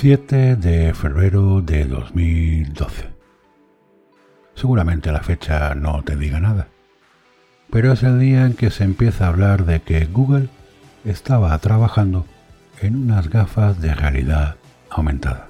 7 0.00 0.54
de 0.54 0.94
febrero 0.94 1.60
de 1.60 1.84
2012. 1.84 3.08
Seguramente 4.54 5.10
la 5.10 5.24
fecha 5.24 5.74
no 5.74 6.04
te 6.04 6.14
diga 6.14 6.38
nada, 6.38 6.68
pero 7.68 7.92
es 7.92 8.04
el 8.04 8.20
día 8.20 8.46
en 8.46 8.54
que 8.54 8.70
se 8.70 8.84
empieza 8.84 9.24
a 9.24 9.30
hablar 9.30 9.66
de 9.66 9.80
que 9.80 10.04
Google 10.04 10.50
estaba 11.04 11.58
trabajando 11.58 12.26
en 12.80 12.94
unas 12.94 13.28
gafas 13.28 13.80
de 13.80 13.92
realidad 13.92 14.54
aumentada. 14.88 15.48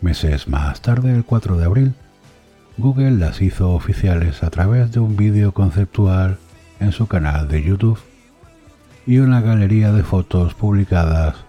Meses 0.00 0.48
más 0.48 0.82
tarde, 0.82 1.14
el 1.14 1.24
4 1.24 1.58
de 1.58 1.64
abril, 1.64 1.94
Google 2.78 3.12
las 3.12 3.42
hizo 3.42 3.70
oficiales 3.70 4.42
a 4.42 4.50
través 4.50 4.90
de 4.90 4.98
un 4.98 5.16
vídeo 5.16 5.52
conceptual 5.54 6.36
en 6.80 6.90
su 6.90 7.06
canal 7.06 7.46
de 7.46 7.62
YouTube 7.62 8.00
y 9.06 9.18
una 9.18 9.40
galería 9.40 9.92
de 9.92 10.02
fotos 10.02 10.54
publicadas 10.54 11.44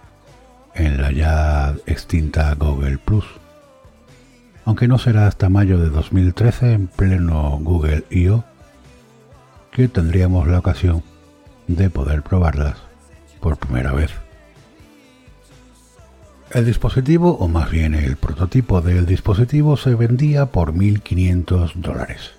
en 0.75 1.01
la 1.01 1.11
ya 1.11 1.75
extinta 1.85 2.53
Google 2.55 2.97
Plus. 2.97 3.25
Aunque 4.65 4.87
no 4.87 4.97
será 4.97 5.27
hasta 5.27 5.49
mayo 5.49 5.77
de 5.77 5.89
2013, 5.89 6.73
en 6.73 6.87
pleno 6.87 7.59
Google 7.61 8.05
I.O., 8.09 8.43
que 9.71 9.87
tendríamos 9.87 10.47
la 10.47 10.59
ocasión 10.59 11.03
de 11.67 11.89
poder 11.89 12.21
probarlas 12.21 12.77
por 13.39 13.57
primera 13.57 13.91
vez. 13.91 14.11
El 16.51 16.65
dispositivo, 16.65 17.31
o 17.39 17.47
más 17.47 17.71
bien 17.71 17.95
el 17.95 18.15
prototipo 18.15 18.81
del 18.81 19.05
dispositivo, 19.05 19.75
se 19.75 19.95
vendía 19.95 20.45
por 20.45 20.73
1.500 20.73 21.73
dólares. 21.73 22.31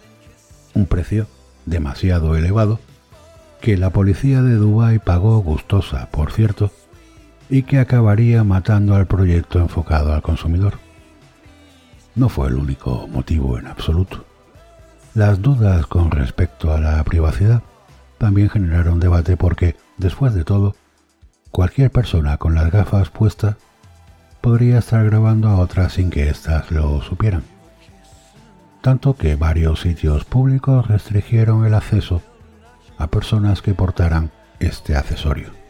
Un 0.72 0.86
precio 0.86 1.26
demasiado 1.66 2.36
elevado 2.36 2.78
que 3.60 3.76
la 3.76 3.90
policía 3.90 4.42
de 4.42 4.54
Dubái 4.54 4.98
pagó 4.98 5.38
gustosa, 5.38 6.10
por 6.10 6.30
cierto, 6.30 6.70
y 7.54 7.62
que 7.62 7.78
acabaría 7.78 8.42
matando 8.42 8.96
al 8.96 9.06
proyecto 9.06 9.60
enfocado 9.60 10.12
al 10.12 10.22
consumidor. 10.22 10.80
No 12.16 12.28
fue 12.28 12.48
el 12.48 12.56
único 12.56 13.06
motivo 13.06 13.60
en 13.60 13.68
absoluto. 13.68 14.24
Las 15.14 15.40
dudas 15.40 15.86
con 15.86 16.10
respecto 16.10 16.74
a 16.74 16.80
la 16.80 17.04
privacidad 17.04 17.62
también 18.18 18.50
generaron 18.50 18.98
debate 18.98 19.36
porque, 19.36 19.76
después 19.98 20.34
de 20.34 20.42
todo, 20.42 20.74
cualquier 21.52 21.92
persona 21.92 22.38
con 22.38 22.56
las 22.56 22.72
gafas 22.72 23.10
puestas 23.10 23.54
podría 24.40 24.78
estar 24.78 25.04
grabando 25.04 25.46
a 25.46 25.58
otras 25.58 25.92
sin 25.92 26.10
que 26.10 26.28
éstas 26.28 26.72
lo 26.72 27.02
supieran. 27.02 27.44
Tanto 28.80 29.14
que 29.14 29.36
varios 29.36 29.82
sitios 29.82 30.24
públicos 30.24 30.88
restringieron 30.88 31.64
el 31.64 31.74
acceso 31.74 32.20
a 32.98 33.06
personas 33.06 33.62
que 33.62 33.74
portaran 33.74 34.32
este 34.58 34.96
accesorio. 34.96 35.63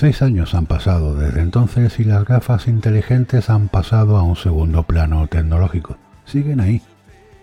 Seis 0.00 0.22
años 0.22 0.54
han 0.54 0.64
pasado 0.64 1.14
desde 1.14 1.42
entonces 1.42 2.00
y 2.00 2.04
las 2.04 2.24
gafas 2.24 2.68
inteligentes 2.68 3.50
han 3.50 3.68
pasado 3.68 4.16
a 4.16 4.22
un 4.22 4.34
segundo 4.34 4.84
plano 4.84 5.26
tecnológico. 5.26 5.98
Siguen 6.24 6.60
ahí, 6.60 6.80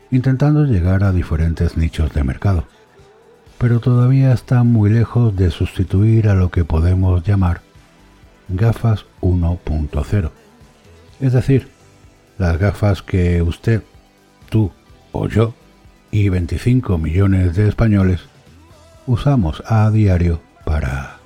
intentando 0.09 0.65
llegar 0.65 1.03
a 1.03 1.11
diferentes 1.11 1.77
nichos 1.77 2.11
de 2.15 2.23
mercado, 2.23 2.63
pero 3.59 3.79
todavía 3.79 4.33
están 4.33 4.65
muy 4.65 4.89
lejos 4.89 5.35
de 5.35 5.51
sustituir 5.51 6.29
a 6.29 6.33
lo 6.33 6.49
que 6.49 6.65
podemos 6.65 7.23
llamar 7.23 7.61
gafas 8.47 9.05
1.0. 9.21 10.31
Es 11.19 11.33
decir, 11.33 11.67
las 12.39 12.57
gafas 12.57 13.03
que 13.03 13.43
usted, 13.43 13.83
tú 14.49 14.71
o 15.11 15.27
yo 15.27 15.53
y 16.09 16.29
25 16.29 16.97
millones 16.97 17.55
de 17.55 17.67
españoles 17.67 18.21
usamos 19.05 19.61
a 19.67 19.91
diario 19.91 20.41
para 20.65 21.16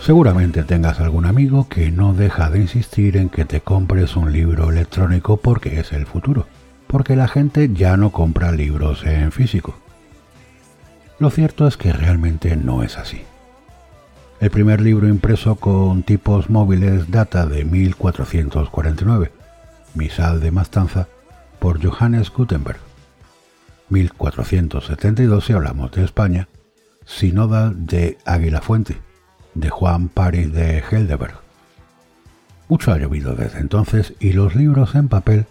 Seguramente 0.00 0.64
tengas 0.64 0.98
algún 0.98 1.26
amigo 1.26 1.68
que 1.68 1.90
no 1.90 2.14
deja 2.14 2.50
de 2.50 2.60
insistir 2.60 3.16
en 3.16 3.28
que 3.28 3.44
te 3.44 3.60
compres 3.60 4.16
un 4.16 4.32
libro 4.32 4.70
electrónico 4.70 5.36
porque 5.36 5.78
es 5.78 5.92
el 5.92 6.06
futuro, 6.06 6.46
porque 6.86 7.16
la 7.16 7.28
gente 7.28 7.70
ya 7.72 7.96
no 7.96 8.10
compra 8.10 8.50
libros 8.50 9.04
en 9.04 9.30
físico. 9.30 9.78
Lo 11.18 11.30
cierto 11.30 11.68
es 11.68 11.76
que 11.76 11.92
realmente 11.92 12.56
no 12.56 12.82
es 12.82 12.96
así. 12.96 13.22
El 14.40 14.50
primer 14.50 14.80
libro 14.80 15.06
impreso 15.06 15.56
con 15.56 16.02
tipos 16.02 16.48
móviles 16.48 17.10
data 17.10 17.44
de 17.44 17.64
1449, 17.66 19.30
Misal 19.94 20.40
de 20.40 20.50
Mastanza, 20.50 21.08
por 21.58 21.78
Johannes 21.86 22.30
Gutenberg. 22.30 22.89
1472 23.90 25.44
si 25.44 25.52
hablamos 25.52 25.92
de 25.92 26.04
España, 26.04 26.48
Sinodal 27.04 27.86
de 27.86 28.18
Águila 28.24 28.60
Fuente, 28.60 28.96
de 29.54 29.68
Juan 29.68 30.08
Paris 30.08 30.52
de 30.52 30.78
Heldeberg. 30.78 31.34
Mucho 32.68 32.92
ha 32.92 32.98
llovido 32.98 33.34
desde 33.34 33.58
entonces 33.58 34.14
y 34.20 34.32
los 34.32 34.54
libros 34.54 34.94
en 34.94 35.08
papel 35.08 35.46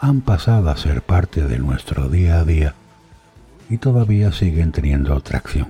han 0.00 0.20
pasado 0.20 0.70
a 0.70 0.76
ser 0.76 1.02
parte 1.02 1.46
de 1.46 1.60
nuestro 1.60 2.08
día 2.08 2.40
a 2.40 2.44
día 2.44 2.74
y 3.70 3.78
todavía 3.78 4.32
siguen 4.32 4.72
teniendo 4.72 5.18
tracción. 5.20 5.68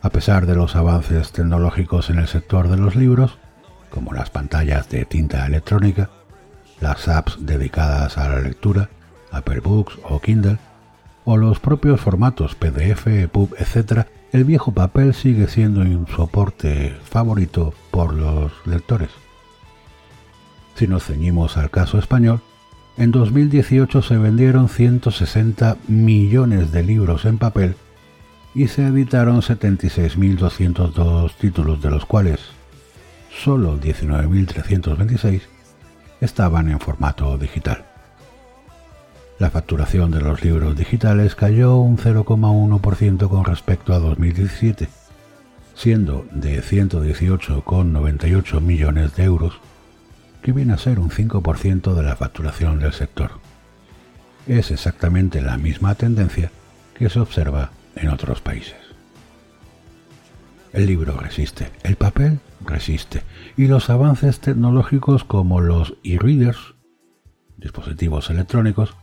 A 0.00 0.08
pesar 0.10 0.46
de 0.46 0.56
los 0.56 0.74
avances 0.74 1.30
tecnológicos 1.30 2.08
en 2.08 2.18
el 2.18 2.26
sector 2.26 2.68
de 2.68 2.78
los 2.78 2.96
libros, 2.96 3.38
como 3.90 4.14
las 4.14 4.30
pantallas 4.30 4.88
de 4.88 5.04
tinta 5.04 5.46
electrónica, 5.46 6.08
las 6.80 7.06
apps 7.06 7.36
dedicadas 7.38 8.16
a 8.16 8.28
la 8.30 8.40
lectura, 8.40 8.88
Apple 9.32 9.60
Books 9.60 9.98
o 10.04 10.20
Kindle, 10.20 10.58
o 11.24 11.36
los 11.36 11.60
propios 11.60 12.00
formatos 12.00 12.54
PDF, 12.54 13.06
EPUB, 13.06 13.54
etc., 13.58 14.06
el 14.32 14.44
viejo 14.44 14.72
papel 14.72 15.14
sigue 15.14 15.46
siendo 15.46 15.80
un 15.80 16.06
soporte 16.06 16.96
favorito 17.04 17.74
por 17.90 18.14
los 18.14 18.52
lectores. 18.66 19.10
Si 20.74 20.86
nos 20.86 21.04
ceñimos 21.04 21.56
al 21.58 21.70
caso 21.70 21.98
español, 21.98 22.40
en 22.96 23.10
2018 23.10 24.02
se 24.02 24.16
vendieron 24.16 24.68
160 24.68 25.76
millones 25.88 26.72
de 26.72 26.82
libros 26.82 27.24
en 27.24 27.38
papel 27.38 27.76
y 28.54 28.68
se 28.68 28.86
editaron 28.86 29.40
76.202 29.40 31.32
títulos, 31.34 31.80
de 31.82 31.90
los 31.90 32.04
cuales 32.06 32.40
solo 33.30 33.78
19.326 33.80 35.42
estaban 36.20 36.70
en 36.70 36.80
formato 36.80 37.36
digital. 37.38 37.91
La 39.42 39.50
facturación 39.50 40.12
de 40.12 40.20
los 40.20 40.44
libros 40.44 40.76
digitales 40.76 41.34
cayó 41.34 41.74
un 41.78 41.98
0,1% 41.98 43.28
con 43.28 43.44
respecto 43.44 43.92
a 43.92 43.98
2017, 43.98 44.88
siendo 45.74 46.24
de 46.30 46.62
118,98 46.62 48.60
millones 48.60 49.16
de 49.16 49.24
euros 49.24 49.58
que 50.42 50.52
viene 50.52 50.74
a 50.74 50.78
ser 50.78 51.00
un 51.00 51.10
5% 51.10 51.92
de 51.92 52.02
la 52.04 52.14
facturación 52.14 52.78
del 52.78 52.92
sector. 52.92 53.32
Es 54.46 54.70
exactamente 54.70 55.42
la 55.42 55.58
misma 55.58 55.96
tendencia 55.96 56.52
que 56.94 57.10
se 57.10 57.18
observa 57.18 57.72
en 57.96 58.10
otros 58.10 58.40
países. 58.40 58.76
El 60.72 60.86
libro 60.86 61.18
resiste, 61.18 61.72
el 61.82 61.96
papel 61.96 62.38
resiste, 62.64 63.24
y 63.56 63.66
los 63.66 63.90
avances 63.90 64.38
tecnológicos 64.38 65.24
como 65.24 65.60
los 65.60 65.94
e-readers, 66.04 66.76
dispositivos 67.56 68.30
electrónicos, 68.30 68.94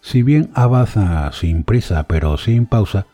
si 0.00 0.22
bien 0.22 0.50
avanzan 0.54 1.32
sin 1.32 1.64
prisa 1.64 2.04
pero 2.04 2.36
sin 2.38 2.66
pausa, 2.66 3.06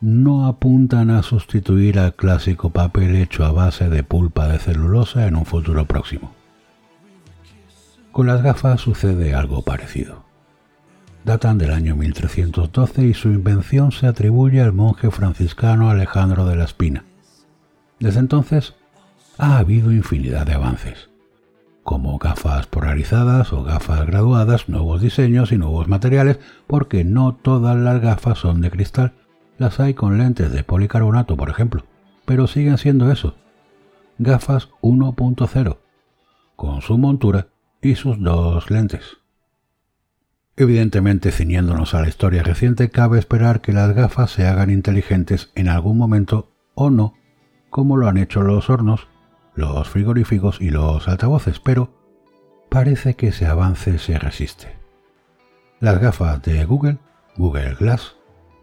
no 0.00 0.46
apuntan 0.46 1.10
a 1.10 1.22
sustituir 1.22 1.98
al 1.98 2.14
clásico 2.14 2.70
papel 2.70 3.16
hecho 3.16 3.44
a 3.44 3.52
base 3.52 3.88
de 3.88 4.02
pulpa 4.02 4.48
de 4.48 4.58
celulosa 4.58 5.26
en 5.26 5.36
un 5.36 5.46
futuro 5.46 5.86
próximo. 5.86 6.34
Con 8.12 8.26
las 8.26 8.42
gafas 8.42 8.82
sucede 8.82 9.34
algo 9.34 9.62
parecido. 9.62 10.24
Datan 11.24 11.56
del 11.56 11.70
año 11.70 11.96
1312 11.96 13.06
y 13.06 13.14
su 13.14 13.28
invención 13.30 13.92
se 13.92 14.06
atribuye 14.06 14.60
al 14.60 14.74
monje 14.74 15.10
franciscano 15.10 15.88
Alejandro 15.88 16.44
de 16.44 16.56
la 16.56 16.64
Espina. 16.64 17.04
Desde 17.98 18.20
entonces 18.20 18.74
ha 19.38 19.56
habido 19.56 19.90
infinidad 19.90 20.44
de 20.44 20.52
avances, 20.52 21.08
como 21.84 22.18
gafas 22.18 22.66
polarizadas 22.66 23.52
o 23.52 23.62
gafas 23.62 24.06
graduadas, 24.06 24.68
nuevos 24.68 25.02
diseños 25.02 25.52
y 25.52 25.58
nuevos 25.58 25.86
materiales, 25.86 26.40
porque 26.66 27.04
no 27.04 27.34
todas 27.34 27.76
las 27.76 28.00
gafas 28.00 28.38
son 28.38 28.62
de 28.62 28.70
cristal, 28.70 29.12
las 29.58 29.78
hay 29.78 29.94
con 29.94 30.18
lentes 30.18 30.50
de 30.50 30.64
policarbonato, 30.64 31.36
por 31.36 31.50
ejemplo, 31.50 31.84
pero 32.24 32.46
siguen 32.46 32.78
siendo 32.78 33.12
eso, 33.12 33.36
gafas 34.18 34.70
1.0, 34.80 35.78
con 36.56 36.80
su 36.80 36.96
montura 36.96 37.48
y 37.82 37.96
sus 37.96 38.20
dos 38.20 38.70
lentes. 38.70 39.18
Evidentemente, 40.56 41.32
ciñéndonos 41.32 41.94
a 41.94 42.00
la 42.00 42.08
historia 42.08 42.42
reciente, 42.42 42.88
cabe 42.88 43.18
esperar 43.18 43.60
que 43.60 43.72
las 43.72 43.94
gafas 43.94 44.30
se 44.30 44.46
hagan 44.46 44.70
inteligentes 44.70 45.50
en 45.54 45.68
algún 45.68 45.98
momento 45.98 46.50
o 46.74 46.90
no, 46.90 47.14
como 47.68 47.96
lo 47.96 48.08
han 48.08 48.16
hecho 48.16 48.40
los 48.42 48.70
hornos, 48.70 49.08
los 49.54 49.88
frigoríficos 49.88 50.60
y 50.60 50.70
los 50.70 51.08
altavoces, 51.08 51.60
pero 51.60 51.90
parece 52.68 53.14
que 53.14 53.28
ese 53.28 53.46
avance 53.46 53.98
se 53.98 54.18
resiste. 54.18 54.76
Las 55.80 56.00
gafas 56.00 56.42
de 56.42 56.64
Google, 56.64 56.98
Google 57.36 57.74
Glass, 57.74 58.16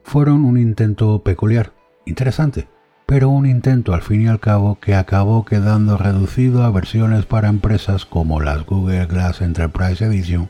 fueron 0.03 0.45
un 0.45 0.57
intento 0.57 1.21
peculiar, 1.23 1.73
Interesante, 2.05 2.67
pero 3.05 3.29
un 3.29 3.45
intento 3.45 3.93
al 3.93 4.01
fin 4.01 4.23
y 4.23 4.27
al 4.27 4.39
cabo 4.39 4.79
que 4.79 4.95
acabó 4.95 5.45
quedando 5.45 5.97
reducido 5.97 6.63
a 6.63 6.71
versiones 6.71 7.25
para 7.25 7.49
empresas 7.49 8.05
como 8.05 8.41
las 8.41 8.65
Google 8.65 9.05
Glass 9.05 9.41
Enterprise 9.41 10.03
Edition 10.03 10.49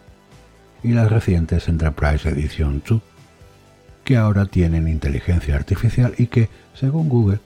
y 0.84 0.94
las 0.94 1.12
recientes 1.12 1.68
Enterprise 1.68 2.28
Edition 2.30 2.82
2, 2.88 3.02
que 4.04 4.18
ahora 4.18 4.46
tienen 4.46 4.88
inteligencia 4.88 5.56
artificial 5.56 6.14
y 6.18 6.28
que, 6.28 6.50
según 6.74 7.10
Google, 7.10 7.40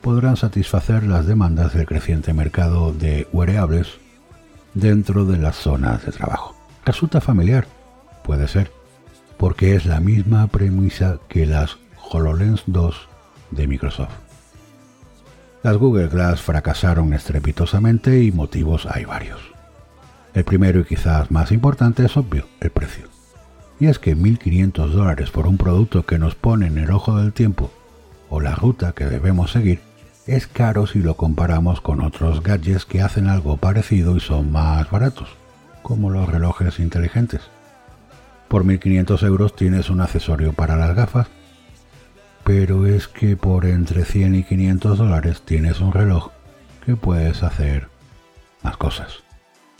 podrán 0.00 0.36
satisfacer 0.36 1.02
las 1.02 1.26
demandas 1.26 1.74
del 1.74 1.86
creciente 1.86 2.32
mercado 2.32 2.92
de 2.92 3.28
wearables 3.32 3.98
dentro 4.74 5.24
de 5.24 5.38
las 5.38 5.56
zonas 5.56 6.04
de 6.04 6.12
trabajo. 6.12 6.56
¿Resulta 6.84 7.20
familiar? 7.20 7.66
Puede 8.24 8.48
ser, 8.48 8.70
porque 9.36 9.74
es 9.74 9.86
la 9.86 10.00
misma 10.00 10.46
premisa 10.46 11.18
que 11.28 11.46
las 11.46 11.78
HoloLens 12.10 12.62
2 12.66 13.08
de 13.50 13.66
Microsoft. 13.66 14.12
Las 15.62 15.76
Google 15.76 16.08
Glass 16.08 16.40
fracasaron 16.40 17.12
estrepitosamente 17.12 18.22
y 18.22 18.32
motivos 18.32 18.86
hay 18.86 19.04
varios. 19.04 19.40
El 20.32 20.44
primero 20.44 20.80
y 20.80 20.84
quizás 20.84 21.30
más 21.30 21.52
importante 21.52 22.04
es 22.04 22.16
obvio, 22.16 22.46
el 22.60 22.70
precio. 22.70 23.08
Y 23.78 23.86
es 23.86 23.98
que 23.98 24.16
1.500 24.16 24.88
dólares 24.88 25.30
por 25.30 25.46
un 25.46 25.58
producto 25.58 26.06
que 26.06 26.18
nos 26.18 26.34
pone 26.34 26.66
en 26.66 26.78
el 26.78 26.90
ojo 26.90 27.16
del 27.18 27.32
tiempo 27.32 27.70
o 28.30 28.40
la 28.40 28.54
ruta 28.54 28.92
que 28.92 29.06
debemos 29.06 29.50
seguir 29.50 29.89
es 30.30 30.46
caro 30.46 30.86
si 30.86 31.00
lo 31.00 31.16
comparamos 31.16 31.80
con 31.80 32.00
otros 32.00 32.44
gadgets 32.44 32.84
que 32.84 33.02
hacen 33.02 33.26
algo 33.26 33.56
parecido 33.56 34.16
y 34.16 34.20
son 34.20 34.52
más 34.52 34.88
baratos, 34.88 35.28
como 35.82 36.08
los 36.08 36.28
relojes 36.28 36.78
inteligentes. 36.78 37.40
Por 38.46 38.64
1.500 38.64 39.26
euros 39.26 39.56
tienes 39.56 39.90
un 39.90 40.00
accesorio 40.00 40.52
para 40.52 40.76
las 40.76 40.94
gafas, 40.94 41.26
pero 42.44 42.86
es 42.86 43.08
que 43.08 43.36
por 43.36 43.66
entre 43.66 44.04
100 44.04 44.36
y 44.36 44.44
500 44.44 44.98
dólares 44.98 45.42
tienes 45.44 45.80
un 45.80 45.92
reloj 45.92 46.30
que 46.86 46.94
puedes 46.94 47.42
hacer 47.42 47.88
más 48.62 48.76
cosas, 48.76 49.24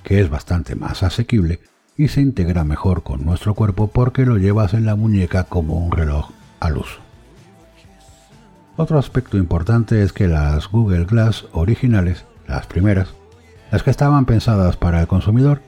que 0.03 0.21
es 0.21 0.31
bastante 0.31 0.75
más 0.75 1.05
asequible 1.05 1.61
y 1.97 2.09
se 2.09 2.23
integra 2.23 2.65
mejor 2.65 3.05
con 3.05 3.25
nuestro 3.25 3.55
cuerpo 3.55 3.87
porque 3.87 4.27
lo 4.27 4.37
llevas 4.37 4.75
en 4.75 4.85
la 4.85 4.97
muñeca 4.97 5.45
como 5.45 5.75
un 5.75 5.93
reloj 5.93 6.31
al 6.59 6.79
uso. 6.79 7.10
Otro 8.77 8.99
aspecto 8.99 9.37
importante 9.37 10.03
es 10.03 10.13
que 10.13 10.27
las 10.27 10.69
Google 10.69 11.05
Glass 11.05 11.47
originales, 11.53 12.25
las 12.47 12.67
primeras, 12.67 13.15
las 13.71 13.83
que 13.83 13.91
estaban 13.91 14.25
pensadas 14.25 14.77
para 14.77 15.01
el 15.01 15.07
consumidor, 15.07 15.61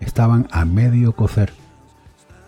estaban 0.00 0.46
a 0.50 0.64
medio 0.64 1.12
cocer. 1.12 1.52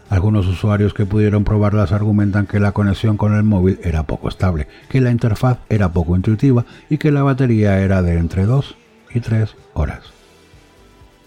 Algunos 0.09 0.47
usuarios 0.47 0.95
que 0.95 1.07
pudieron 1.07 1.43
probarlas 1.43 1.91
argumentan 1.91 2.47
que 2.47 2.61
la 2.61 2.73
conexión 2.73 3.17
con 3.17 3.35
el 3.35 3.43
móvil 3.43 3.81
era 3.83 4.05
poco 4.05 4.29
estable, 4.29 4.69
que 4.89 5.01
la 5.01 5.11
interfaz 5.11 5.59
era 5.69 5.93
poco 5.93 6.15
intuitiva 6.15 6.65
y 6.89 6.99
que 6.99 7.11
la 7.11 7.25
batería 7.25 7.81
era 7.81 8.03
de 8.03 8.17
entre 8.17 8.47
2 8.47 8.77
y 9.15 9.21
3 9.21 9.57
horas. 9.75 10.03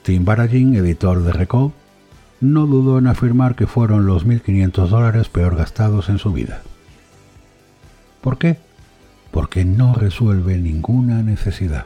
Tim 0.03 0.23
Baragin, 0.23 0.75
editor 0.75 1.21
de 1.23 1.33
Recall, 1.33 1.73
no 2.39 2.67
dudó 2.67 2.99
en 2.99 3.07
afirmar 3.07 3.55
que 3.55 3.67
fueron 3.67 4.05
los 4.05 4.25
1.500 4.25 4.87
dólares 4.87 5.27
peor 5.27 5.57
gastados 5.57 6.07
en 6.07 6.17
su 6.17 6.31
vida. 6.31 6.61
¿Por 8.21 8.37
qué? 8.37 8.57
porque 9.31 9.65
no 9.65 9.93
resuelve 9.93 10.57
ninguna 10.57 11.21
necesidad. 11.21 11.85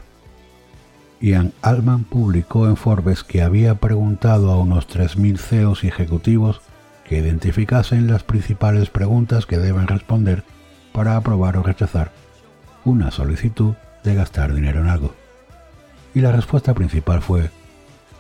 Ian 1.20 1.54
Altman 1.62 2.04
publicó 2.04 2.68
en 2.68 2.76
Forbes 2.76 3.24
que 3.24 3.42
había 3.42 3.76
preguntado 3.76 4.52
a 4.52 4.60
unos 4.60 4.88
3.000 4.88 5.38
CEOs 5.38 5.84
y 5.84 5.88
ejecutivos 5.88 6.62
que 7.06 7.18
identificasen 7.18 8.08
las 8.08 8.24
principales 8.24 8.90
preguntas 8.90 9.46
que 9.46 9.58
deben 9.58 9.88
responder 9.88 10.44
para 10.92 11.16
aprobar 11.16 11.58
o 11.58 11.64
rechazar 11.64 12.12
una 12.86 13.12
solicitud 13.12 13.76
de 14.04 14.16
gastar 14.16 14.54
dinero 14.54 14.82
en 14.82 14.88
algo. 14.88 15.14
Y 16.14 16.20
la 16.20 16.32
respuesta 16.32 16.74
principal 16.74 17.22
fue, 17.22 17.50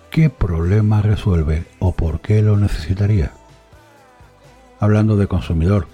¿qué 0.09 0.29
problema 0.29 1.01
resuelve 1.01 1.65
o 1.79 1.93
por 1.93 2.21
qué 2.21 2.41
lo 2.41 2.57
necesitaría? 2.57 3.31
Hablando 4.79 5.17
de 5.17 5.27
consumidor, 5.27 5.87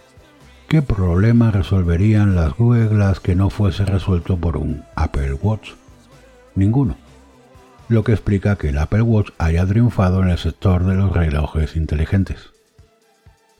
¿Qué 0.69 0.83
problema 0.83 1.50
resolverían 1.50 2.36
las 2.36 2.56
Glass 2.56 3.19
que 3.19 3.36
no 3.36 3.50
fuese 3.50 3.86
resuelto 3.86 4.38
por 4.38 4.56
un 4.56 4.83
Apple 4.95 5.33
Watch? 5.33 5.71
Ninguno. 6.54 6.95
Lo 7.88 8.04
que 8.04 8.12
explica 8.12 8.56
que 8.56 8.69
el 8.69 8.77
Apple 8.77 9.01
Watch 9.01 9.31
haya 9.39 9.66
triunfado 9.66 10.21
en 10.21 10.30
el 10.30 10.38
sector 10.38 10.86
de 10.86 10.94
los 10.94 11.12
relojes 11.12 11.75
inteligentes. 11.75 12.51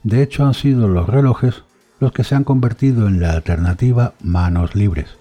De 0.04 0.22
hecho, 0.22 0.46
han 0.46 0.54
sido 0.54 0.86
los 0.86 1.08
relojes 1.08 1.64
los 1.98 2.12
que 2.12 2.22
se 2.22 2.36
han 2.36 2.44
convertido 2.44 3.08
en 3.08 3.20
la 3.20 3.32
alternativa 3.32 4.12
manos 4.22 4.76
libres. 4.76 5.16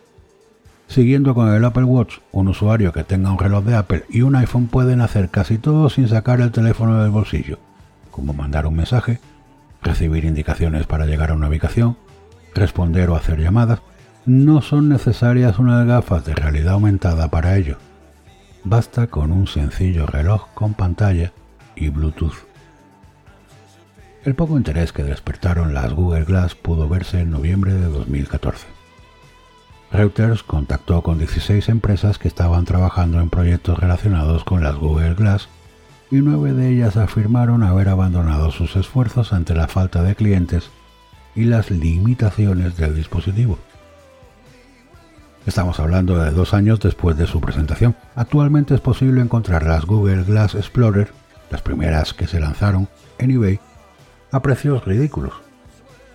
Siguiendo 0.88 1.34
con 1.34 1.52
el 1.52 1.66
Apple 1.66 1.86
Watch, 1.86 2.20
un 2.32 2.50
usuario 2.50 2.94
que 2.94 3.04
tenga 3.04 3.32
un 3.32 3.40
reloj 3.40 3.66
de 3.66 3.76
Apple 3.76 4.06
y 4.12 4.22
un 4.22 4.36
iPhone 4.36 4.68
pueden 4.68 5.02
hacer 5.02 5.30
casi 5.30 5.58
todo 5.58 5.90
sin 5.90 6.08
sacar 6.08 6.40
el 6.40 6.52
teléfono 6.52 7.02
del 7.02 7.10
bolsillo, 7.10 7.58
como 8.12 8.34
mandar 8.34 8.68
un 8.68 8.76
mensaje, 8.76 9.20
recibir 9.81 10.26
indicaciones 10.26 10.86
para 10.86 11.06
llegar 11.06 11.31
a 11.31 11.36
una 11.36 11.48
ubicación, 11.48 11.98
responder 12.54 13.10
o 13.10 13.16
hacer 13.16 13.40
llamadas, 13.40 13.81
no 14.26 14.62
son 14.62 14.90
necesarias 14.90 15.60
unas 15.60 15.86
gafas 15.88 16.26
de 16.26 16.36
realidad 16.36 16.74
aumentada 16.74 17.30
para 17.30 17.56
ello. 17.58 17.78
Basta 18.64 19.08
con 19.08 19.31
un 19.31 19.48
sencillo 19.48 20.06
reloj 20.06 20.48
con 20.54 20.74
pantalla 20.74 21.31
y 21.76 21.90
Bluetooth. 21.90 22.50
El 24.26 24.36
poco 24.36 24.58
interés 24.58 24.92
que 24.92 25.04
despertaron 25.04 25.74
las 25.74 25.94
Google 25.94 26.26
Glass 26.26 26.54
pudo 26.54 26.90
verse 26.90 27.22
en 27.22 27.31
noviembre 27.31 27.74
de 27.74 27.88
2014. 27.88 28.68
Reuters 29.92 30.44
contactó 30.44 31.02
con 31.02 31.18
16 31.18 31.70
empresas 31.70 32.20
que 32.20 32.28
estaban 32.28 32.66
trabajando 32.66 33.22
en 33.22 33.30
proyectos 33.30 33.80
relacionados 33.80 34.44
con 34.44 34.62
las 34.62 34.76
Google 34.76 35.16
Glass 35.16 35.48
y 36.12 36.18
nueve 36.18 36.54
de 36.54 36.70
ellas 36.70 36.98
afirmaron 36.98 37.64
haber 37.64 37.90
abandonado 37.90 38.52
sus 38.52 38.76
esfuerzos 38.76 39.32
ante 39.32 39.54
la 39.54 39.68
falta 39.68 40.02
de 40.02 40.16
clientes 40.16 40.72
y 41.36 41.44
las 41.44 41.70
limitaciones 41.70 42.78
del 42.78 42.96
dispositivo. 42.96 43.60
Estamos 45.46 45.80
hablando 45.80 46.18
de 46.18 46.32
dos 46.32 46.54
años 46.54 46.80
después 46.80 47.18
de 47.18 47.28
su 47.28 47.40
presentación. 47.40 47.96
Actualmente 48.16 48.74
es 48.76 48.82
posible 48.82 49.22
encontrar 49.22 49.64
las 49.64 49.86
Google 49.86 50.24
Glass 50.24 50.56
Explorer, 50.56 51.12
las 51.50 51.62
primeras 51.62 52.14
que 52.14 52.28
se 52.28 52.40
lanzaron 52.40 52.88
en 53.18 53.31
eBay, 53.31 53.60
a 54.31 54.42
precios 54.42 54.86
ridículos, 54.86 55.33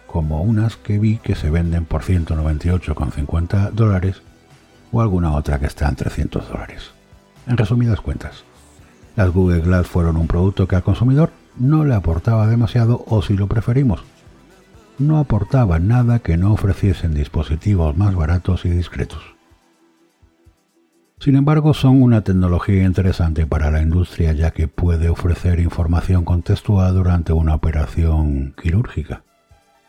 como 0.07 0.43
unas 0.43 0.77
que 0.77 0.99
vi 0.99 1.19
que 1.19 1.35
se 1.35 1.51
venden 1.51 1.85
por 1.85 2.03
198,50 2.03 3.71
dólares 3.71 4.23
o 4.93 5.01
alguna 5.01 5.33
otra 5.33 5.59
que 5.59 5.67
está 5.67 5.89
en 5.89 5.97
300 5.97 6.49
dólares. 6.49 6.91
En 7.47 7.57
resumidas 7.57 8.01
cuentas, 8.01 8.45
las 9.17 9.31
Google 9.31 9.61
Glass 9.61 9.87
fueron 9.87 10.17
un 10.17 10.27
producto 10.27 10.67
que 10.67 10.77
al 10.77 10.83
consumidor 10.83 11.31
no 11.57 11.85
le 11.85 11.95
aportaba 11.95 12.47
demasiado 12.47 13.05
o 13.07 13.23
si 13.23 13.35
lo 13.35 13.47
preferimos, 13.47 14.03
no 14.99 15.19
aportaba 15.19 15.79
nada 15.79 16.19
que 16.19 16.37
no 16.37 16.53
ofreciesen 16.53 17.15
dispositivos 17.15 17.97
más 17.97 18.15
baratos 18.15 18.65
y 18.65 18.71
discretos. 18.71 19.35
Sin 21.21 21.37
embargo, 21.37 21.73
son 21.75 22.03
una 22.03 22.23
tecnología 22.23 22.83
interesante 22.83 23.47
para 23.47 23.71
la 23.71 23.81
industria 23.81 24.33
ya 24.33 24.51
que 24.51 24.69
puede 24.69 25.09
ofrecer 25.09 25.59
información 25.61 26.25
contextual 26.25 26.93
durante 26.93 27.33
una 27.33 27.55
operación 27.55 28.55
quirúrgica, 28.61 29.23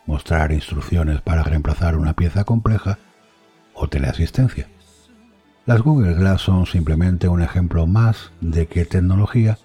mostrar 0.06 0.52
instrucciones 0.52 1.22
para 1.22 1.44
reemplazar 1.44 1.98
una 1.98 2.14
pieza 2.14 2.44
compleja 2.46 3.00
o 3.74 3.90
teleasistencia. 3.90 4.68
Las 5.66 5.82
Google 5.82 6.14
Glass 6.14 6.42
son 6.42 6.68
simplemente 6.68 7.28
un 7.28 7.42
ejemplo 7.42 7.88
más 7.88 8.32
de 8.40 8.68
que 8.68 8.86
tecnología 8.86 9.58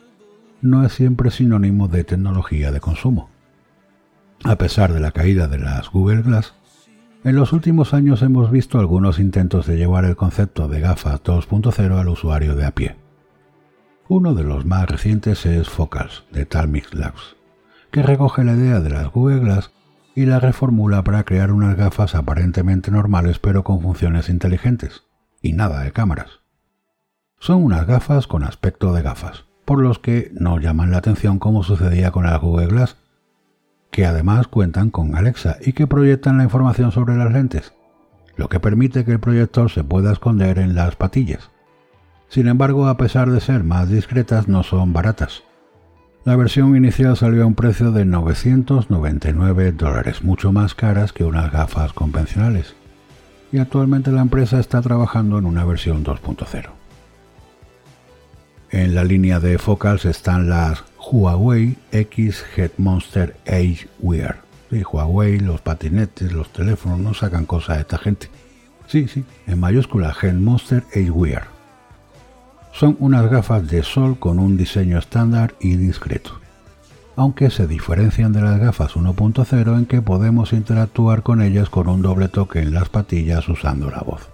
no 0.62 0.82
es 0.82 0.94
siempre 0.94 1.30
sinónimo 1.30 1.88
de 1.88 2.04
tecnología 2.04 2.72
de 2.72 2.80
consumo. 2.80 3.28
A 4.42 4.56
pesar 4.56 4.94
de 4.94 5.00
la 5.00 5.10
caída 5.10 5.46
de 5.46 5.58
las 5.58 5.90
Google 5.90 6.22
Glass, 6.22 6.54
en 7.22 7.36
los 7.36 7.52
últimos 7.52 7.92
años 7.92 8.22
hemos 8.22 8.50
visto 8.50 8.78
algunos 8.78 9.18
intentos 9.18 9.66
de 9.66 9.76
llevar 9.76 10.06
el 10.06 10.16
concepto 10.16 10.68
de 10.68 10.80
gafas 10.80 11.22
2.0 11.22 12.00
al 12.00 12.08
usuario 12.08 12.56
de 12.56 12.64
a 12.64 12.70
pie. 12.70 12.96
Uno 14.08 14.32
de 14.32 14.44
los 14.44 14.64
más 14.64 14.88
recientes 14.88 15.44
es 15.44 15.68
Focals, 15.68 16.24
de 16.32 16.46
Talmix 16.46 16.94
Labs, 16.94 17.36
que 17.90 18.02
recoge 18.02 18.42
la 18.42 18.54
idea 18.54 18.80
de 18.80 18.88
las 18.88 19.10
Google 19.12 19.40
Glass 19.40 19.70
y 20.14 20.24
la 20.24 20.40
reformula 20.40 21.04
para 21.04 21.24
crear 21.24 21.52
unas 21.52 21.76
gafas 21.76 22.14
aparentemente 22.14 22.90
normales 22.90 23.38
pero 23.38 23.64
con 23.64 23.82
funciones 23.82 24.30
inteligentes 24.30 25.09
y 25.42 25.52
nada 25.52 25.82
de 25.82 25.92
cámaras. 25.92 26.40
Son 27.38 27.64
unas 27.64 27.86
gafas 27.86 28.26
con 28.26 28.44
aspecto 28.44 28.92
de 28.92 29.02
gafas, 29.02 29.44
por 29.64 29.80
los 29.80 29.98
que 29.98 30.30
no 30.34 30.58
llaman 30.58 30.90
la 30.90 30.98
atención 30.98 31.38
como 31.38 31.62
sucedía 31.62 32.10
con 32.10 32.26
el 32.26 32.38
Google 32.38 32.66
Glass, 32.66 32.96
que 33.90 34.04
además 34.06 34.46
cuentan 34.46 34.90
con 34.90 35.16
Alexa 35.16 35.56
y 35.60 35.72
que 35.72 35.86
proyectan 35.86 36.38
la 36.38 36.44
información 36.44 36.92
sobre 36.92 37.16
las 37.16 37.32
lentes, 37.32 37.72
lo 38.36 38.48
que 38.48 38.60
permite 38.60 39.04
que 39.04 39.12
el 39.12 39.20
proyector 39.20 39.70
se 39.70 39.84
pueda 39.84 40.12
esconder 40.12 40.58
en 40.58 40.74
las 40.74 40.96
patillas. 40.96 41.50
Sin 42.28 42.46
embargo, 42.46 42.86
a 42.86 42.96
pesar 42.96 43.30
de 43.30 43.40
ser 43.40 43.64
más 43.64 43.88
discretas, 43.88 44.46
no 44.46 44.62
son 44.62 44.92
baratas. 44.92 45.42
La 46.24 46.36
versión 46.36 46.76
inicial 46.76 47.16
salió 47.16 47.42
a 47.42 47.46
un 47.46 47.54
precio 47.54 47.90
de 47.90 48.04
999 48.04 49.72
dólares, 49.72 50.22
mucho 50.22 50.52
más 50.52 50.74
caras 50.74 51.12
que 51.12 51.24
unas 51.24 51.50
gafas 51.50 51.94
convencionales 51.94 52.76
y 53.52 53.58
actualmente 53.58 54.12
la 54.12 54.20
empresa 54.20 54.60
está 54.60 54.80
trabajando 54.80 55.38
en 55.38 55.46
una 55.46 55.64
versión 55.64 56.04
2.0. 56.04 56.70
En 58.70 58.94
la 58.94 59.02
línea 59.02 59.40
de 59.40 59.58
focals 59.58 60.04
están 60.04 60.48
las 60.48 60.84
Huawei 60.98 61.76
X 61.90 62.44
Headmonster 62.56 63.36
Age 63.46 63.88
Wear. 63.98 64.42
Sí, 64.70 64.82
Huawei, 64.82 65.40
los 65.40 65.60
patinetes, 65.60 66.32
los 66.32 66.52
teléfonos 66.52 67.00
no 67.00 67.12
sacan 67.14 67.46
cosas 67.46 67.78
a 67.78 67.80
esta 67.80 67.98
gente. 67.98 68.28
Sí, 68.86 69.08
sí, 69.08 69.24
en 69.46 69.58
mayúscula 69.58 70.14
Headmonster 70.20 70.84
Age 70.90 71.10
Wear. 71.10 71.48
Son 72.72 72.96
unas 73.00 73.28
gafas 73.28 73.66
de 73.66 73.82
sol 73.82 74.18
con 74.18 74.38
un 74.38 74.56
diseño 74.56 74.98
estándar 74.98 75.54
y 75.60 75.74
discreto 75.74 76.40
aunque 77.16 77.50
se 77.50 77.66
diferencian 77.66 78.32
de 78.32 78.40
las 78.40 78.58
gafas 78.58 78.96
1.0 78.96 79.78
en 79.78 79.86
que 79.86 80.02
podemos 80.02 80.52
interactuar 80.52 81.22
con 81.22 81.42
ellas 81.42 81.68
con 81.68 81.88
un 81.88 82.02
doble 82.02 82.28
toque 82.28 82.60
en 82.60 82.72
las 82.72 82.88
patillas 82.88 83.48
usando 83.48 83.90
la 83.90 84.00
voz. 84.00 84.28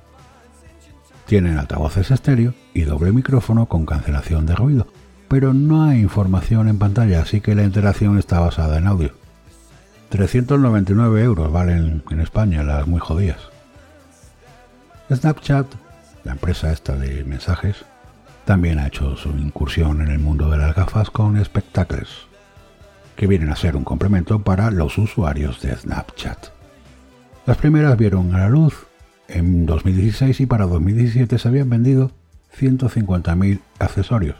Tienen 1.27 1.59
altavoces 1.59 2.11
estéreo 2.11 2.55
y 2.75 2.83
doble 2.83 3.13
micrófono 3.13 3.67
con 3.67 3.87
cancelación 3.87 4.47
de 4.47 4.55
ruido, 4.55 4.87
pero 5.29 5.53
no 5.53 5.85
hay 5.85 6.01
información 6.01 6.69
en 6.69 6.79
pantalla, 6.79 7.23
así 7.23 7.41
que 7.41 7.55
la 7.55 7.65
interacción 7.65 8.19
está 8.19 8.39
basada 8.39 8.79
en 8.79 8.87
audio. 8.87 9.13
399 10.11 11.23
euros 11.23 11.51
valen 11.51 12.05
en 12.11 12.21
España 12.21 12.63
las 12.63 12.87
muy 12.87 13.01
jodidas. 13.01 13.41
Snapchat, 15.13 15.67
la 16.23 16.33
empresa 16.33 16.73
esta 16.73 16.95
de 16.95 17.25
mensajes, 17.25 17.85
también 18.45 18.79
ha 18.79 18.87
hecho 18.87 19.17
su 19.17 19.31
incursión 19.31 20.03
en 20.03 20.09
el 20.09 20.21
mundo 20.21 20.49
de 20.49 20.59
las 20.59 20.77
gafas 20.77 21.11
con 21.11 21.37
espectáculos 21.37 22.26
que 23.17 23.27
vienen 23.27 23.51
a 23.51 23.57
ser 23.57 23.77
un 23.77 23.85
complemento 23.85 24.41
para 24.43 24.71
los 24.71 24.99
usuarios 24.99 25.61
de 25.63 25.75
Snapchat. 25.75 26.49
Las 27.47 27.57
primeras 27.57 27.97
vieron 27.97 28.35
a 28.35 28.41
la 28.41 28.49
luz 28.49 28.87
en 29.29 29.67
2016 29.67 30.41
y 30.41 30.47
para 30.47 30.67
2017 30.67 31.39
se 31.39 31.49
habían 31.49 31.71
vendido 31.71 32.11
150.000 32.59 33.61
accesorios, 33.79 34.37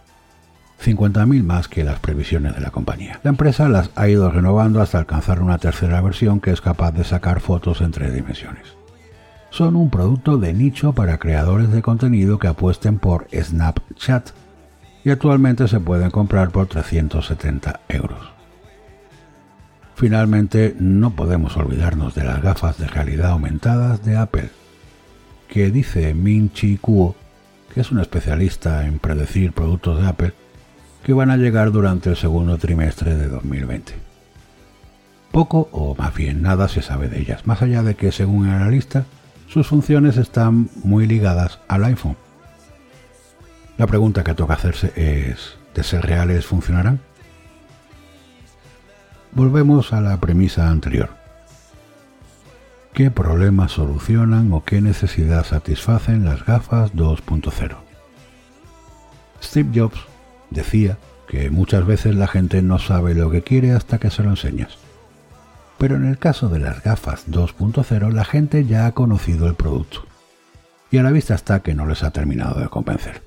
50.000 0.85 1.43
más 1.43 1.69
que 1.69 1.85
las 1.85 2.01
previsiones 2.01 2.55
de 2.55 2.61
la 2.61 2.71
compañía. 2.71 3.21
La 3.23 3.31
empresa 3.31 3.69
las 3.69 3.91
ha 3.95 4.09
ido 4.09 4.31
renovando 4.31 4.81
hasta 4.81 4.99
alcanzar 4.99 5.41
una 5.41 5.59
tercera 5.59 6.01
versión 6.01 6.41
que 6.41 6.51
es 6.51 6.61
capaz 6.61 6.93
de 6.93 7.05
sacar 7.05 7.41
fotos 7.41 7.81
en 7.81 7.93
tres 7.93 8.15
dimensiones. 8.15 8.77
Son 9.51 9.77
un 9.77 9.91
producto 9.91 10.39
de 10.39 10.53
nicho 10.53 10.93
para 10.93 11.19
creadores 11.19 11.71
de 11.71 11.83
contenido 11.83 12.39
que 12.39 12.49
apuesten 12.49 12.99
por 12.99 13.27
Snapchat 13.33 14.31
y 15.05 15.11
actualmente 15.11 15.69
se 15.69 15.81
pueden 15.81 16.11
comprar 16.11 16.51
por 16.51 16.67
370 16.67 17.81
euros. 17.89 18.36
Finalmente, 19.97 20.77
no 20.79 21.17
podemos 21.17 21.57
olvidarnos 21.57 22.15
de 22.15 22.23
las 22.23 22.43
gafas 22.43 22.77
de 22.77 22.87
realidad 22.87 23.31
aumentadas 23.31 24.05
de 24.05 24.19
Apple, 24.19 24.51
que 25.49 25.71
dice 25.71 26.13
Min 26.13 26.53
Chi 26.53 26.77
Kuo, 26.77 27.17
que 27.73 27.81
es 27.81 27.91
un 27.91 28.01
especialista 28.01 28.87
en 28.87 28.99
predecir 28.99 29.53
productos 29.53 29.99
de 29.99 30.07
Apple, 30.07 30.33
que 31.03 31.15
van 31.15 31.31
a 31.31 31.39
llegar 31.39 31.73
durante 31.73 32.11
el 32.11 32.17
segundo 32.17 32.59
trimestre 32.59 33.15
de 33.17 33.29
2020. 33.29 33.95
Poco 35.33 35.71
o 35.73 35.95
más 35.95 36.15
bien 36.15 36.43
nada 36.43 36.69
se 36.69 36.83
sabe 36.83 37.09
de 37.09 37.19
ellas, 37.19 37.47
más 37.47 37.63
allá 37.63 37.83
de 37.83 37.95
que, 37.95 38.13
según 38.13 38.49
el 38.49 38.53
analista, 38.55 39.07
sus 39.49 39.67
funciones 39.67 40.19
están 40.19 40.69
muy 40.85 41.07
ligadas 41.07 41.59
al 41.69 41.85
iPhone. 41.85 42.19
La 43.79 43.87
pregunta 43.87 44.25
que 44.25 44.35
toca 44.35 44.55
hacerse 44.55 44.93
es, 44.95 45.57
¿de 45.75 45.83
ser 45.83 46.05
reales 46.05 46.45
funcionarán? 46.45 47.01
Volvemos 49.37 49.93
a 49.93 50.01
la 50.01 50.19
premisa 50.19 50.71
anterior. 50.71 51.11
¿Qué 52.95 53.11
problemas 53.11 53.73
solucionan 53.73 54.51
o 54.51 54.65
qué 54.65 54.81
necesidad 54.81 55.45
satisfacen 55.45 56.25
las 56.25 56.47
gafas 56.47 56.95
2.0? 56.95 57.77
Steve 59.43 59.69
Jobs 59.79 60.01
decía 60.49 60.97
que 61.29 61.51
muchas 61.51 61.85
veces 61.85 62.15
la 62.15 62.29
gente 62.29 62.63
no 62.63 62.79
sabe 62.79 63.15
lo 63.15 63.31
que 63.31 63.43
quiere 63.43 63.73
hasta 63.73 63.99
que 63.99 64.09
se 64.09 64.23
lo 64.23 64.31
enseñas. 64.31 64.79
Pero 65.77 65.97
en 65.97 66.07
el 66.07 66.17
caso 66.17 66.49
de 66.49 66.61
las 66.61 66.83
gafas 66.83 67.29
2.0 67.29 68.11
la 68.13 68.25
gente 68.25 68.65
ya 68.65 68.87
ha 68.87 68.93
conocido 68.93 69.49
el 69.49 69.55
producto. 69.55 70.07
Y 70.91 70.97
a 70.97 71.03
la 71.03 71.13
vista 71.13 71.35
está 71.35 71.61
que 71.61 71.75
no 71.75 71.85
les 71.85 72.03
ha 72.05 72.11
terminado 72.11 72.59
de 72.59 72.69
convencer. 72.69 73.21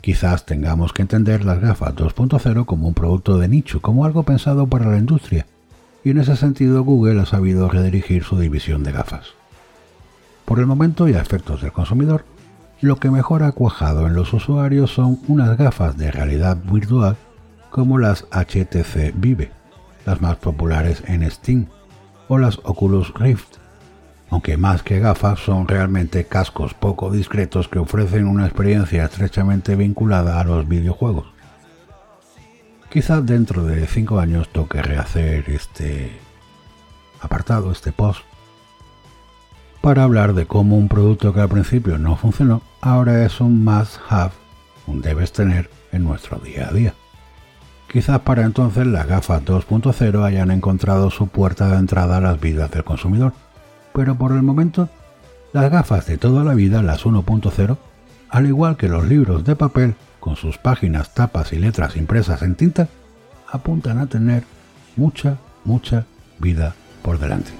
Quizás 0.00 0.46
tengamos 0.46 0.92
que 0.92 1.02
entender 1.02 1.44
las 1.44 1.60
gafas 1.60 1.94
2.0 1.94 2.64
como 2.64 2.88
un 2.88 2.94
producto 2.94 3.38
de 3.38 3.48
nicho, 3.48 3.82
como 3.82 4.04
algo 4.04 4.22
pensado 4.22 4.66
para 4.66 4.90
la 4.90 4.98
industria, 4.98 5.46
y 6.02 6.10
en 6.10 6.18
ese 6.18 6.36
sentido 6.36 6.82
Google 6.82 7.20
ha 7.20 7.26
sabido 7.26 7.68
redirigir 7.68 8.24
su 8.24 8.38
división 8.38 8.82
de 8.82 8.92
gafas. 8.92 9.34
Por 10.46 10.58
el 10.58 10.66
momento 10.66 11.08
y 11.08 11.14
a 11.14 11.20
efectos 11.20 11.60
del 11.60 11.72
consumidor, 11.72 12.24
lo 12.80 12.96
que 12.96 13.10
mejor 13.10 13.42
ha 13.42 13.52
cuajado 13.52 14.06
en 14.06 14.14
los 14.14 14.32
usuarios 14.32 14.90
son 14.90 15.20
unas 15.28 15.58
gafas 15.58 15.98
de 15.98 16.10
realidad 16.10 16.56
virtual 16.56 17.16
como 17.68 17.98
las 17.98 18.24
HTC 18.30 19.12
Vive, 19.14 19.50
las 20.06 20.22
más 20.22 20.36
populares 20.36 21.02
en 21.06 21.30
Steam, 21.30 21.66
o 22.28 22.38
las 22.38 22.58
Oculus 22.64 23.12
Rift, 23.14 23.56
aunque 24.30 24.56
más 24.56 24.82
que 24.82 25.00
gafas 25.00 25.40
son 25.40 25.66
realmente 25.66 26.24
cascos 26.24 26.72
poco 26.72 27.10
discretos 27.10 27.68
que 27.68 27.80
ofrecen 27.80 28.26
una 28.26 28.46
experiencia 28.46 29.04
estrechamente 29.04 29.74
vinculada 29.74 30.40
a 30.40 30.44
los 30.44 30.68
videojuegos. 30.68 31.26
Quizás 32.90 33.26
dentro 33.26 33.64
de 33.64 33.86
5 33.86 34.18
años 34.20 34.48
toque 34.48 34.82
rehacer 34.82 35.50
este 35.50 36.12
apartado, 37.20 37.72
este 37.72 37.92
post, 37.92 38.22
para 39.80 40.04
hablar 40.04 40.34
de 40.34 40.46
cómo 40.46 40.76
un 40.76 40.88
producto 40.88 41.32
que 41.32 41.40
al 41.40 41.48
principio 41.48 41.98
no 41.98 42.16
funcionó, 42.16 42.62
ahora 42.80 43.24
es 43.24 43.40
un 43.40 43.64
must-have, 43.64 44.32
un 44.86 45.00
debes 45.02 45.32
tener 45.32 45.70
en 45.92 46.04
nuestro 46.04 46.38
día 46.38 46.68
a 46.68 46.72
día. 46.72 46.94
Quizás 47.88 48.20
para 48.20 48.42
entonces 48.42 48.86
las 48.86 49.06
gafas 49.06 49.44
2.0 49.44 50.24
hayan 50.24 50.52
encontrado 50.52 51.10
su 51.10 51.26
puerta 51.26 51.68
de 51.68 51.78
entrada 51.78 52.18
a 52.18 52.20
las 52.20 52.40
vidas 52.40 52.70
del 52.70 52.84
consumidor 52.84 53.32
pero 53.92 54.14
por 54.14 54.32
el 54.32 54.42
momento, 54.42 54.88
las 55.52 55.70
gafas 55.70 56.06
de 56.06 56.18
toda 56.18 56.44
la 56.44 56.54
vida, 56.54 56.82
las 56.82 57.04
1.0, 57.04 57.76
al 58.28 58.46
igual 58.46 58.76
que 58.76 58.88
los 58.88 59.06
libros 59.06 59.44
de 59.44 59.56
papel, 59.56 59.94
con 60.20 60.36
sus 60.36 60.58
páginas, 60.58 61.14
tapas 61.14 61.52
y 61.52 61.56
letras 61.58 61.96
impresas 61.96 62.42
en 62.42 62.54
tinta, 62.54 62.88
apuntan 63.50 63.98
a 63.98 64.06
tener 64.06 64.44
mucha, 64.96 65.38
mucha 65.64 66.06
vida 66.38 66.74
por 67.02 67.18
delante. 67.18 67.50